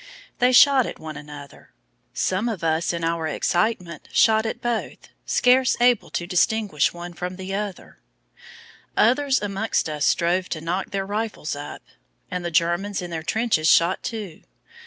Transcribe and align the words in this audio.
They 0.39 0.51
shot 0.51 0.87
at 0.87 0.97
one 0.97 1.15
another. 1.15 1.69
Some 2.11 2.49
of 2.49 2.63
us 2.63 2.91
in 2.91 3.03
our 3.03 3.27
excitement 3.27 4.09
shot 4.11 4.47
at 4.47 4.59
both, 4.59 5.09
scarce 5.27 5.77
able 5.79 6.09
to 6.09 6.25
distinguish 6.25 6.91
one 6.91 7.13
from 7.13 7.35
the 7.35 7.53
other. 7.53 7.99
Others 8.97 9.43
amongst 9.43 9.87
us 9.87 10.07
strove 10.07 10.49
to 10.49 10.59
knock 10.59 10.89
their 10.89 11.05
rifles 11.05 11.55
up. 11.55 11.83
And 12.31 12.43
the 12.43 12.49
Germans 12.49 13.03
in 13.03 13.11
their 13.11 13.21
trenches 13.21 13.67
shot 13.67 14.01
too. 14.01 14.41